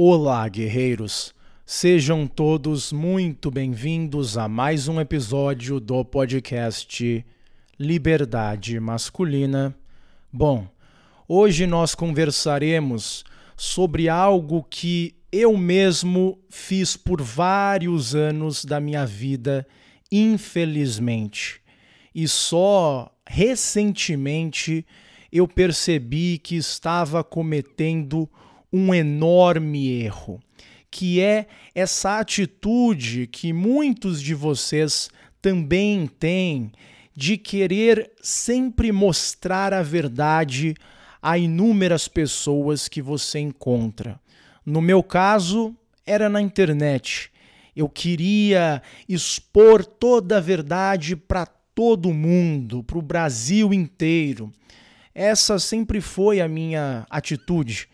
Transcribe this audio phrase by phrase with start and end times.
[0.00, 1.34] Olá, guerreiros!
[1.66, 7.26] Sejam todos muito bem-vindos a mais um episódio do podcast
[7.76, 9.76] Liberdade Masculina.
[10.32, 10.68] Bom,
[11.26, 13.24] hoje nós conversaremos
[13.56, 19.66] sobre algo que eu mesmo fiz por vários anos da minha vida,
[20.12, 21.60] infelizmente.
[22.14, 24.86] E só recentemente
[25.32, 28.30] eu percebi que estava cometendo
[28.72, 30.40] um enorme erro,
[30.90, 36.72] que é essa atitude que muitos de vocês também têm
[37.14, 40.74] de querer sempre mostrar a verdade
[41.20, 44.20] a inúmeras pessoas que você encontra.
[44.64, 45.74] No meu caso,
[46.06, 47.30] era na internet.
[47.74, 54.52] Eu queria expor toda a verdade para todo mundo, para o Brasil inteiro.
[55.14, 57.88] Essa sempre foi a minha atitude.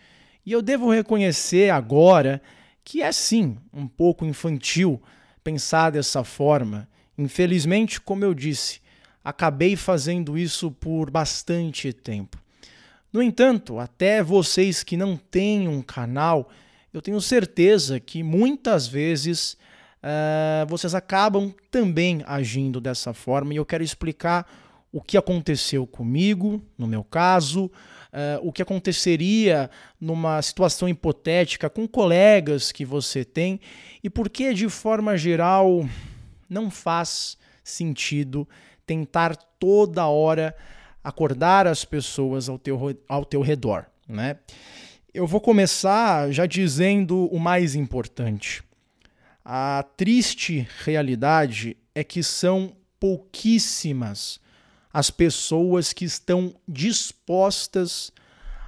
[0.45, 2.41] E eu devo reconhecer agora
[2.85, 5.02] que é sim um pouco infantil
[5.43, 6.88] pensar dessa forma.
[7.16, 8.80] Infelizmente, como eu disse,
[9.24, 12.38] acabei fazendo isso por bastante tempo.
[13.13, 16.51] No entanto, até vocês que não têm um canal,
[16.93, 19.57] eu tenho certeza que muitas vezes
[20.02, 24.46] uh, vocês acabam também agindo dessa forma e eu quero explicar
[24.93, 27.71] o que aconteceu comigo, no meu caso,
[28.15, 29.68] uh, o que aconteceria
[30.01, 33.60] numa situação hipotética com colegas que você tem
[34.02, 35.87] e por que, de forma geral,
[36.48, 38.48] não faz sentido
[38.87, 40.54] tentar toda hora
[41.02, 43.87] acordar as pessoas ao teu, ao teu redor.
[44.09, 44.38] Né?
[45.12, 48.62] Eu vou começar já dizendo o mais importante.
[49.45, 54.40] A triste realidade é que são pouquíssimas
[54.95, 58.12] as pessoas que estão dispostas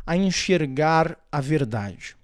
[0.04, 2.16] a enxergar a verdade.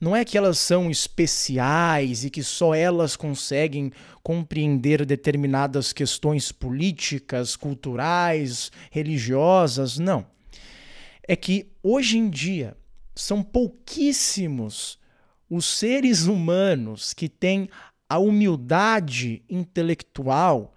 [0.00, 3.92] Não é que elas são especiais e que só elas conseguem
[4.22, 10.26] compreender determinadas questões políticas, culturais, religiosas, não.
[11.28, 12.74] É que hoje em dia
[13.14, 14.98] são pouquíssimos
[15.48, 17.68] os seres humanos que têm
[18.08, 20.72] a humildade intelectual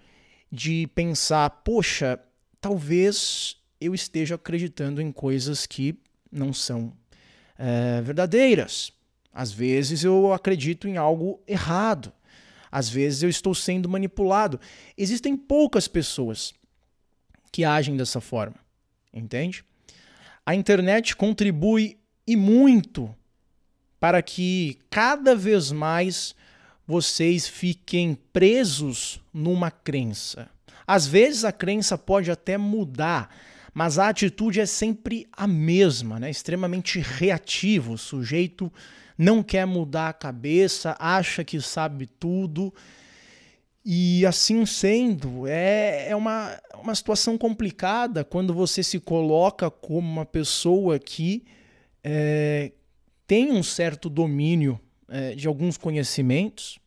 [0.51, 2.19] de pensar, poxa,
[2.65, 5.95] talvez eu esteja acreditando em coisas que
[6.31, 6.91] não são
[7.59, 8.91] é, verdadeiras.
[9.31, 12.11] Às vezes eu acredito em algo errado.
[12.71, 14.59] Às vezes eu estou sendo manipulado.
[14.97, 16.55] Existem poucas pessoas
[17.51, 18.55] que agem dessa forma,
[19.13, 19.63] entende?
[20.43, 23.15] A internet contribui e muito
[23.99, 26.33] para que cada vez mais
[26.87, 30.49] vocês fiquem presos numa crença.
[30.87, 33.29] Às vezes a crença pode até mudar,
[33.73, 36.29] mas a atitude é sempre a mesma, né?
[36.29, 37.93] extremamente reativo.
[37.93, 38.71] O sujeito
[39.17, 42.73] não quer mudar a cabeça, acha que sabe tudo.
[43.83, 50.25] E assim sendo, é, é uma, uma situação complicada quando você se coloca como uma
[50.25, 51.43] pessoa que
[52.03, 52.71] é,
[53.27, 56.79] tem um certo domínio é, de alguns conhecimentos.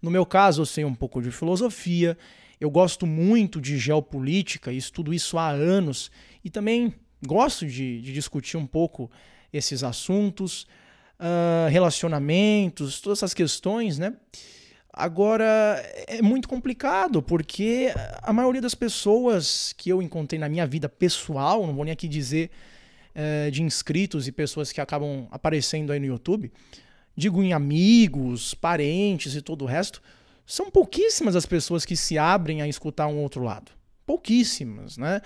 [0.00, 2.16] No meu caso, eu sei um pouco de filosofia,
[2.60, 6.10] eu gosto muito de geopolítica e estudo isso há anos
[6.44, 6.94] e também
[7.26, 9.10] gosto de, de discutir um pouco
[9.52, 10.66] esses assuntos,
[11.18, 14.14] uh, relacionamentos, todas essas questões, né?
[14.96, 17.92] Agora, é muito complicado, porque
[18.22, 22.06] a maioria das pessoas que eu encontrei na minha vida pessoal, não vou nem aqui
[22.06, 22.48] dizer
[23.14, 26.52] uh, de inscritos e pessoas que acabam aparecendo aí no YouTube,
[27.16, 30.00] digo em amigos, parentes e todo o resto,
[30.46, 33.72] são pouquíssimas as pessoas que se abrem a escutar um outro lado.
[34.06, 35.20] Pouquíssimas, né?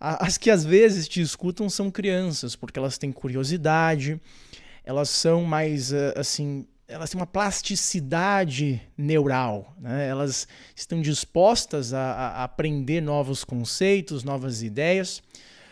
[0.00, 4.20] As que às vezes te escutam são crianças, porque elas têm curiosidade,
[4.84, 10.08] elas são mais, eh, assim, elas têm uma plasticidade neural, né?
[10.08, 15.22] elas estão dispostas a, a, aprender novos conceitos, novas ideias.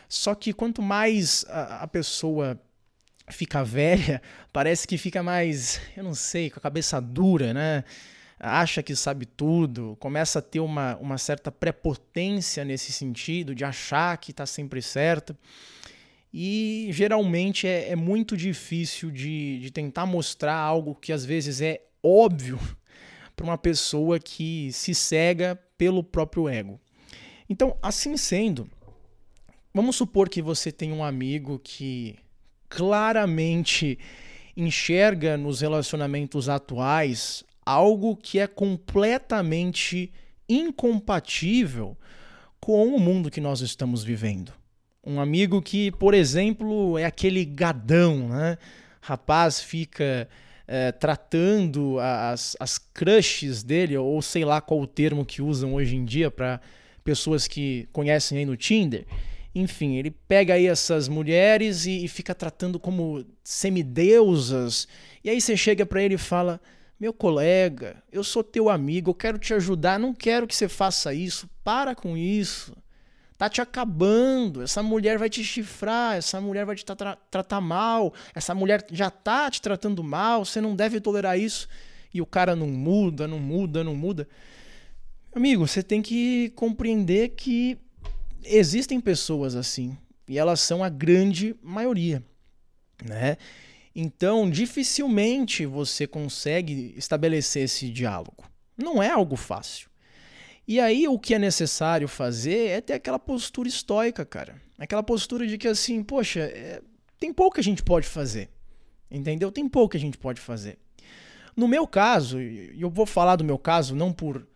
[0.09, 2.61] Só que quanto mais a, a pessoa
[3.29, 4.23] fica velha,
[4.53, 7.85] parece que fica mais, eu não sei, com a cabeça dura, né?
[8.41, 14.17] Acha que sabe tudo, começa a ter uma, uma certa prepotência nesse sentido, de achar
[14.17, 15.37] que está sempre certo.
[16.33, 21.83] E geralmente é, é muito difícil de, de tentar mostrar algo que às vezes é
[22.03, 22.59] óbvio
[23.37, 26.81] para uma pessoa que se cega pelo próprio ego.
[27.49, 28.71] Então, assim sendo,
[29.75, 32.17] vamos supor que você tem um amigo que
[32.69, 33.99] claramente
[34.57, 40.13] enxerga nos relacionamentos atuais algo que é completamente
[40.49, 41.97] incompatível
[42.59, 44.53] com o mundo que nós estamos vivendo.
[45.05, 48.59] Um amigo que, por exemplo, é aquele gadão, né?
[49.01, 50.29] Rapaz fica
[50.67, 55.97] é, tratando as, as crushes dele, ou sei lá qual o termo que usam hoje
[55.97, 56.61] em dia para
[57.03, 59.07] pessoas que conhecem aí no Tinder.
[59.55, 64.87] Enfim, ele pega aí essas mulheres e, e fica tratando como semideusas.
[65.25, 66.61] E aí você chega para ele e fala:
[67.01, 71.15] Meu colega, eu sou teu amigo, eu quero te ajudar, não quero que você faça
[71.15, 72.77] isso, para com isso.
[73.39, 78.13] Tá te acabando, essa mulher vai te chifrar, essa mulher vai te tra tratar mal,
[78.35, 81.67] essa mulher já tá te tratando mal, você não deve tolerar isso.
[82.13, 84.29] E o cara não muda, não muda, não muda.
[85.35, 87.79] Amigo, você tem que compreender que
[88.45, 89.97] existem pessoas assim
[90.29, 92.23] e elas são a grande maioria,
[93.03, 93.39] né?
[94.03, 98.45] Então, dificilmente você consegue estabelecer esse diálogo.
[98.75, 99.91] Não é algo fácil.
[100.67, 104.55] E aí o que é necessário fazer é ter aquela postura estoica, cara.
[104.79, 106.81] Aquela postura de que assim, poxa, é,
[107.19, 108.49] tem pouco que a gente pode fazer.
[109.11, 109.53] Entendeu?
[109.53, 110.79] Tem pouco que a gente pode fazer.
[111.55, 114.47] No meu caso, e eu vou falar do meu caso não por uh,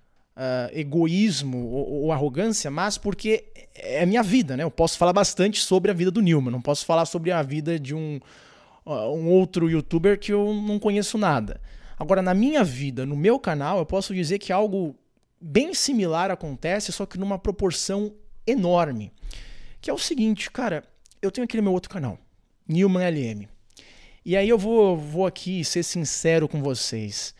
[0.72, 3.44] egoísmo ou, ou, arrogância, mas porque
[3.74, 4.62] é a minha vida, né?
[4.62, 7.78] Eu posso falar bastante sobre a vida do Nilma, não posso falar sobre a vida
[7.78, 8.18] de um,
[8.86, 11.60] um outro youtuber que eu não conheço nada.
[11.98, 14.96] Agora, na minha vida, no meu canal, eu posso dizer que algo
[15.40, 18.14] bem similar acontece, só que numa proporção
[18.46, 19.12] enorme.
[19.80, 20.84] Que é o seguinte, cara,
[21.22, 22.18] eu tenho aquele meu outro canal,
[22.68, 23.48] Newman LM.
[24.24, 27.34] E aí eu vou, vou aqui ser sincero com vocês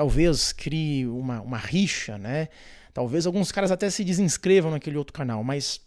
[0.00, 2.48] talvez crie uma, uma rixa, né?
[2.94, 5.78] Talvez alguns caras até se desinscrevam naquele outro canal, mas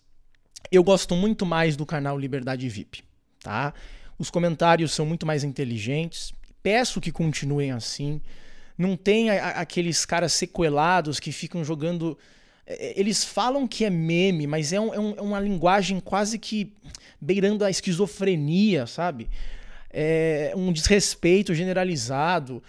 [0.71, 3.03] eu gosto muito mais do canal Liberdade VIP,
[3.41, 3.73] tá?
[4.23, 6.33] Os comentários são muito mais inteligentes.
[6.61, 8.21] Peço que continuem assim.
[8.77, 12.17] Não tem a, aqueles caras sequelados que ficam jogando.
[12.65, 15.99] É, é, eles falam que é meme, mas é, um, é, um, é uma linguagem
[15.99, 16.71] quase que
[17.19, 19.29] beirando a esquizofrenia, sabe?
[19.91, 22.63] É um desrespeito generalizado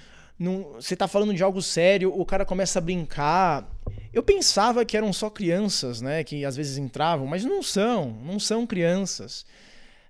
[0.74, 3.68] você tá falando de algo sério, o cara começa a brincar.
[4.12, 6.24] Eu pensava que eram só crianças, né?
[6.24, 9.46] Que às vezes entravam, mas não são, não são crianças.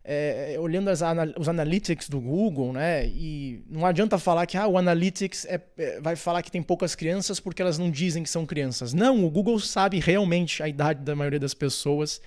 [0.06, 1.00] É, olhando as,
[1.38, 3.06] os analytics do Google, né?
[3.06, 6.94] E não adianta falar que ah, o analytics é, é, vai falar que tem poucas
[6.94, 8.92] crianças porque elas não dizem que são crianças.
[8.92, 12.20] Não, o Google sabe realmente a idade da maioria das pessoas,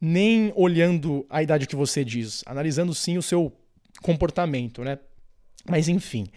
[0.00, 3.52] nem olhando a idade que você diz, analisando sim o seu
[4.00, 4.96] comportamento, né?
[5.68, 6.28] Mas enfim.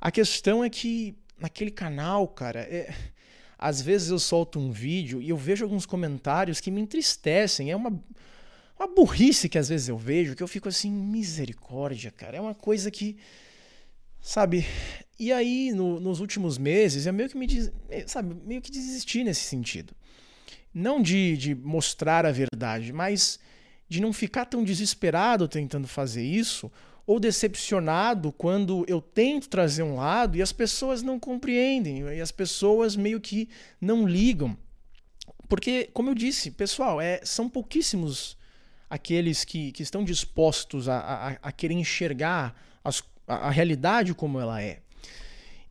[0.00, 2.92] A questão é que naquele canal, cara, é...
[3.56, 7.70] às vezes eu solto um vídeo e eu vejo alguns comentários que me entristecem.
[7.70, 8.02] É uma,
[8.78, 12.36] uma burrice que às vezes eu vejo que eu fico assim, misericórdia, cara.
[12.36, 13.16] É uma coisa que.
[14.20, 14.64] Sabe?
[15.18, 17.48] E aí, no, nos últimos meses, eu meio que me
[18.06, 19.94] sabe, meio que desisti nesse sentido.
[20.72, 23.40] Não de, de mostrar a verdade, mas
[23.88, 26.70] de não ficar tão desesperado tentando fazer isso,
[27.04, 32.30] ou decepcionado quando eu tento trazer um lado e as pessoas não compreendem, e as
[32.30, 33.48] pessoas meio que
[33.80, 34.56] não ligam.
[35.48, 38.37] Porque, como eu disse, pessoal, é, são pouquíssimos
[38.88, 44.40] aqueles que, que estão dispostos a, a, a querer enxergar as, a, a, realidade como
[44.40, 44.78] ela é.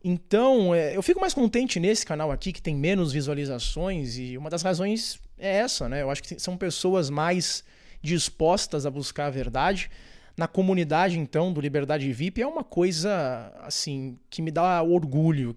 [0.02, 4.48] Então, é, eu fico mais contente nesse canal aqui, que tem menos visualizações, e uma
[4.48, 6.02] das razões é essa, né?
[6.02, 7.64] Eu acho que são pessoas mais
[8.00, 9.90] dispostas a buscar a verdade
[10.36, 15.52] na comunidade, então, do Liberdade VIP é uma coisa, assim, que me dá orgulho.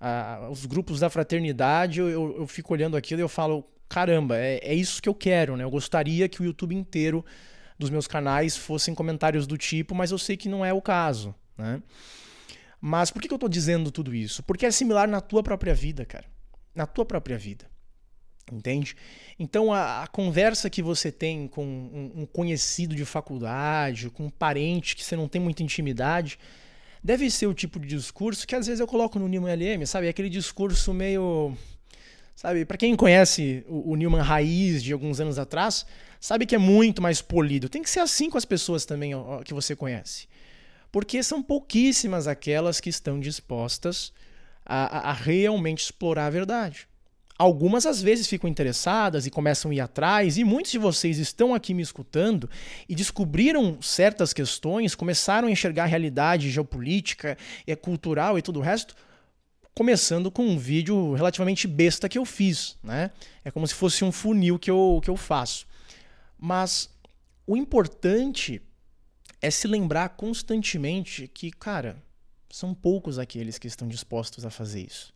[0.00, 3.62] Ah, os grupos da fraternidade, eu, eu, eu, fico olhando aquilo e eu falo,
[3.94, 5.62] caramba, é, é isso que eu quero, né?
[5.62, 7.24] Eu gostaria que o YouTube inteiro
[7.78, 11.32] dos meus canais fossem comentários do tipo, mas eu sei que não é o caso,
[11.56, 11.80] né?
[12.80, 14.42] Mas por que, eu estou dizendo tudo isso?
[14.42, 16.24] Porque é similar na tua própria vida, cara.
[16.74, 17.70] Na tua própria vida.
[18.52, 18.96] Entende?
[19.38, 24.30] Então a, a, conversa que você tem com um, um, conhecido de faculdade, com um
[24.30, 26.36] parente que você não tem muita intimidade,
[27.02, 30.08] deve ser o tipo de discurso que às vezes eu coloco no Newman LM, sabe?
[30.08, 31.56] Aquele discurso meio.
[32.34, 35.86] Sabe, para quem conhece o, o Newman raiz de alguns anos atrás,
[36.20, 37.68] sabe que é muito mais polido.
[37.68, 40.26] Tem que ser assim com as pessoas também ó, que você conhece.
[40.90, 44.12] Porque são pouquíssimas aquelas que estão dispostas
[44.64, 46.88] a, a, a realmente explorar a verdade.
[47.36, 51.52] Algumas às vezes ficam interessadas e começam a ir atrás, e muitos de vocês estão
[51.52, 52.48] aqui me escutando
[52.88, 57.36] e descobriram certas questões, começaram a enxergar a realidade geopolítica,
[57.66, 58.94] e cultural e tudo o resto,
[59.74, 63.10] começando com um vídeo relativamente besta que eu fiz, né?
[63.44, 65.66] É como se fosse um funil que eu, que eu faço.
[66.38, 66.88] Mas
[67.46, 68.62] o importante
[69.40, 72.02] é se lembrar constantemente que, cara,
[72.50, 75.12] são poucos aqueles que estão dispostos a fazer isso.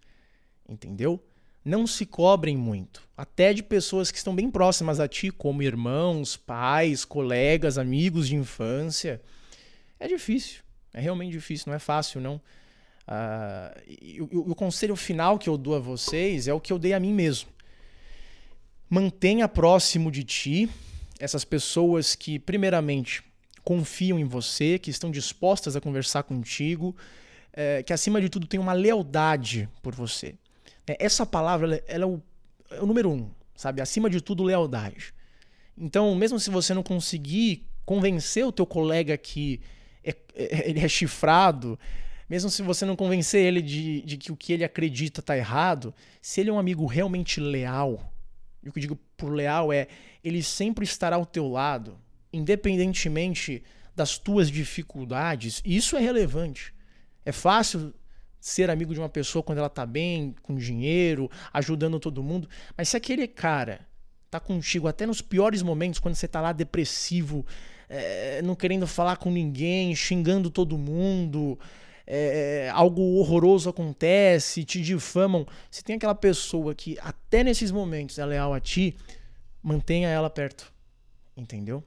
[0.69, 1.23] Entendeu?
[1.69, 6.35] não se cobrem muito, até de pessoas que estão bem próximas a ti, como irmãos,
[6.35, 9.21] pais, colegas, amigos de infância.
[10.00, 10.62] É difícil,
[10.95, 12.41] é realmente difícil, não é fácil não.
[13.09, 16.79] Uh, e, o, o conselho final que eu dou a vocês é o que eu
[16.79, 17.49] dei a mim mesmo.
[18.88, 20.69] Mantenha próximo de ti
[21.19, 23.25] essas pessoas que, primeiramente,
[23.65, 26.95] confiam em você, que estão dispostas a conversar contigo,
[27.53, 30.35] é, que acima de tudo tem uma lealdade por você.
[30.87, 32.23] É, essa palavra ela é, o,
[32.71, 33.81] é o número um, sabe?
[33.81, 35.15] Acima de tudo, lealdade.
[35.77, 39.61] Então, mesmo se você não conseguir convencer o teu colega que
[40.05, 41.79] é, é, ele é chifrado,
[42.28, 45.94] mesmo se você não convencer ele de, de que o que ele acredita está errado,
[46.20, 48.12] se ele é um amigo realmente leal,
[48.62, 49.88] e o que eu digo por leal é
[50.23, 51.99] ele sempre estará ao teu lado,
[52.32, 53.62] independentemente
[53.94, 56.75] das tuas dificuldades, isso é relevante.
[57.25, 57.92] É fácil
[58.40, 62.88] ser amigo de uma pessoa quando ela está bem, com dinheiro, ajudando todo mundo, mas
[62.88, 63.87] se aquele cara
[64.30, 67.44] tá contigo até nos piores momentos, quando você está lá depressivo,
[67.88, 71.58] é, não querendo falar com ninguém, xingando todo mundo,
[72.11, 75.47] é, algo horroroso acontece, te difamam.
[75.71, 78.97] Se tem aquela pessoa que até nesses momentos é leal a ti,
[79.62, 80.73] mantenha ela perto.
[81.37, 81.85] Entendeu?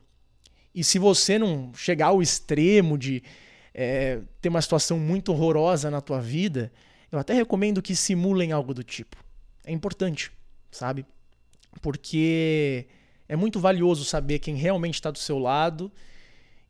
[0.76, 3.24] E se você não chegar ao extremo de
[3.74, 6.72] é, ter uma situação muito horrorosa na tua vida,
[7.12, 9.18] eu até recomendo que simulem algo do tipo.
[9.66, 10.32] É importante,
[10.70, 11.04] sabe?
[11.82, 12.86] Porque
[13.28, 15.92] é muito valioso saber quem realmente está do seu lado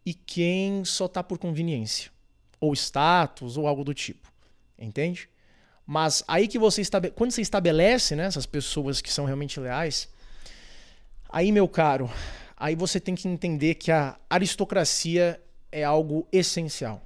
[0.05, 2.11] e quem só está por conveniência
[2.61, 4.31] ou status, ou algo do tipo.
[4.79, 5.27] Entende?
[5.85, 10.07] Mas aí que você estabelece, quando você estabelece né, essas pessoas que são realmente leais,
[11.27, 12.09] aí, meu caro,
[12.55, 15.41] aí você tem que entender que a aristocracia
[15.71, 17.01] é algo essencial.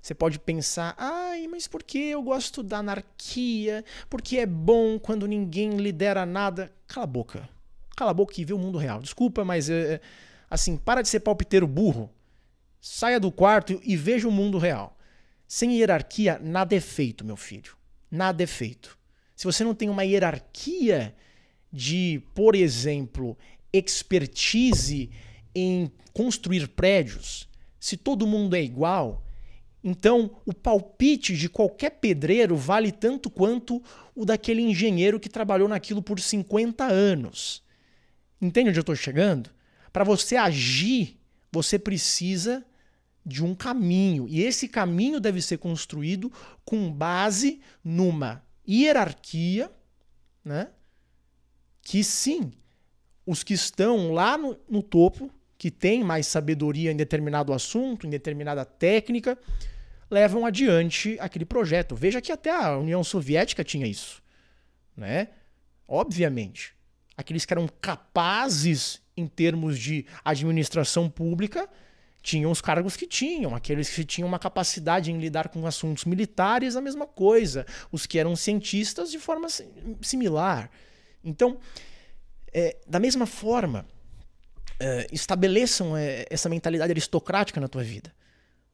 [0.00, 3.84] Você pode pensar, ai, mas por que eu gosto da anarquia?
[4.08, 6.72] Porque é bom quando ninguém lidera nada.
[6.86, 7.48] Cala a boca.
[7.96, 9.00] Cala a boca e vê o mundo real.
[9.00, 10.00] Desculpa, mas é,
[10.48, 12.10] assim, para de ser palpiteiro burro.
[12.80, 14.96] Saia do quarto e veja o mundo real.
[15.46, 17.76] Sem hierarquia, nada é feito, meu filho.
[18.10, 18.98] Nada é feito.
[19.34, 21.14] Se você não tem uma hierarquia
[21.72, 23.36] de, por exemplo,
[23.72, 25.10] expertise
[25.54, 29.24] em construir prédios, se todo mundo é igual,
[29.82, 33.82] então o palpite de qualquer pedreiro vale tanto quanto
[34.14, 37.62] o daquele engenheiro que trabalhou naquilo por 50 anos.
[38.40, 39.50] Entende onde eu estou chegando?
[39.92, 41.18] Para você agir
[41.50, 42.64] você precisa
[43.24, 44.26] de um caminho.
[44.28, 46.32] E esse caminho deve ser construído
[46.64, 49.70] com base numa hierarquia,
[50.44, 50.68] né?
[51.82, 52.52] Que sim,
[53.26, 58.10] os que estão lá no, no topo, que têm mais sabedoria em determinado assunto, em
[58.10, 59.38] determinada técnica,
[60.10, 61.94] levam adiante aquele projeto.
[61.94, 64.22] Veja que até a União Soviética tinha isso,
[64.96, 65.28] né?
[65.86, 66.74] Obviamente,
[67.16, 71.68] aqueles que eram capazes em termos de administração pública,
[72.22, 76.76] tinham os cargos que tinham, aqueles que tinham uma capacidade em lidar com assuntos militares,
[76.76, 79.48] a mesma coisa, os que eram cientistas de forma
[80.02, 80.70] similar.
[81.24, 81.58] Então,
[82.52, 83.86] é, da mesma forma,
[84.80, 88.12] é, estabeleçam é, essa mentalidade aristocrática na tua vida.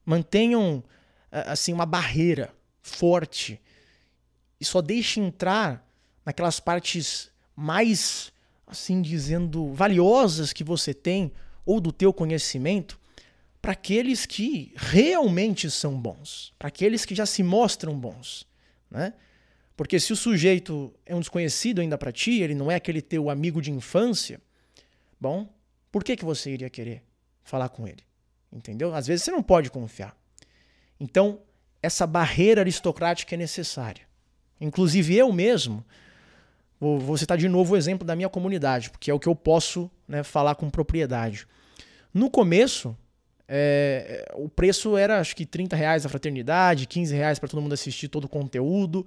[0.05, 0.83] Mantenham
[1.31, 3.59] é, assim uma barreira forte
[4.59, 5.85] e só deixe entrar
[6.25, 8.31] naquelas partes mais
[8.67, 11.31] assim dizendo, valiosas que você tem
[11.65, 12.99] ou do teu conhecimento
[13.65, 18.47] para aqueles que realmente são bons, para aqueles que já se mostram bons,
[18.91, 19.11] né?
[19.75, 23.27] Porque se o sujeito é um desconhecido ainda para ti, ele não é aquele teu
[23.27, 24.39] amigo de infância,
[25.19, 25.51] bom,
[25.91, 27.01] por que que você iria querer
[27.43, 28.03] falar com ele?
[28.53, 28.93] Entendeu?
[28.93, 30.15] Às vezes você não pode confiar.
[30.99, 31.39] Então,
[31.81, 34.03] essa barreira aristocrática é necessária.
[34.61, 35.83] Inclusive eu mesmo,
[36.79, 39.35] Vou, vou citar de novo o exemplo da minha comunidade, porque é o que eu
[39.35, 41.47] posso né, falar com propriedade.
[42.13, 42.95] No começo,
[43.47, 47.73] é, o preço era acho que 30 reais a fraternidade, 15 reais para todo mundo
[47.73, 49.05] assistir todo o conteúdo.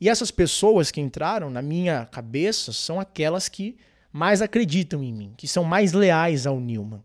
[0.00, 3.76] E essas pessoas que entraram na minha cabeça são aquelas que
[4.12, 7.02] mais acreditam em mim, que são mais leais ao Newman.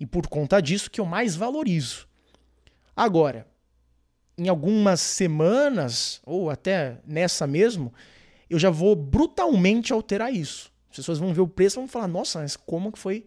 [0.00, 2.06] E por conta disso que eu mais valorizo.
[2.96, 3.46] Agora,
[4.36, 7.92] em algumas semanas, ou até nessa mesmo,
[8.48, 10.72] eu já vou brutalmente alterar isso.
[10.90, 13.26] As pessoas vão ver o preço e vão falar: nossa, mas como que foi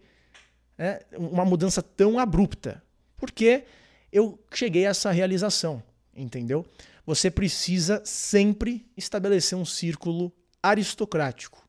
[0.76, 2.82] né, uma mudança tão abrupta?
[3.16, 3.64] Porque
[4.12, 5.82] eu cheguei a essa realização,
[6.14, 6.66] entendeu?
[7.06, 11.66] Você precisa sempre estabelecer um círculo aristocrático,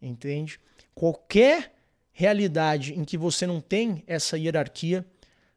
[0.00, 0.58] entende?
[0.94, 1.74] Qualquer
[2.12, 5.06] realidade em que você não tem essa hierarquia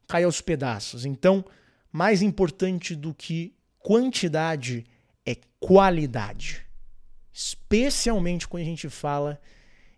[0.06, 1.04] cai aos pedaços.
[1.04, 1.44] Então,
[1.92, 4.84] mais importante do que quantidade
[5.24, 6.66] é qualidade
[7.36, 9.38] especialmente quando a gente fala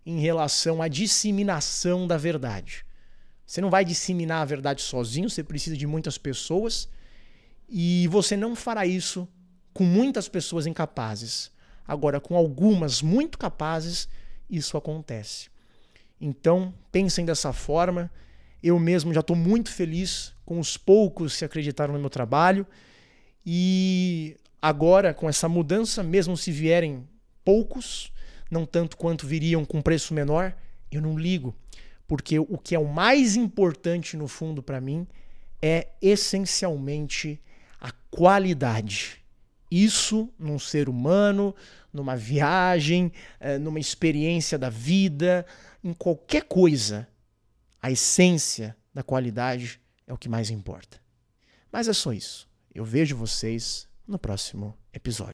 [0.05, 2.85] em relação à disseminação da verdade.
[3.49, 6.87] Você não vai disseminar a verdade sozinho, você precisa de muitas pessoas
[7.67, 9.27] e você não fará isso
[9.73, 11.51] com muitas pessoas incapazes.
[11.87, 14.07] Agora, com algumas muito capazes,
[14.47, 15.49] isso acontece.
[16.21, 18.11] Então, pensem dessa forma.
[18.61, 22.67] Eu mesmo já estou muito feliz com os poucos que acreditaram no meu trabalho.
[23.43, 27.03] E agora, com essa mudança, mesmo se vierem
[27.43, 28.13] poucos,
[28.51, 30.55] não tanto quanto viriam com preço menor,
[30.91, 31.55] eu não ligo.
[32.09, 35.07] Porque o que é o mais importante no fundo para mim
[35.61, 37.39] é essencialmente
[37.79, 39.23] a qualidade.
[39.69, 41.55] Isso num ser humano,
[41.93, 45.45] numa viagem, eh, numa experiência da vida,
[45.83, 47.07] em qualquer coisa,
[47.79, 50.99] a essência da qualidade é o que mais importa.
[51.71, 52.49] Mas é só isso.
[52.73, 55.27] Eu vejo vocês no próximo episódio.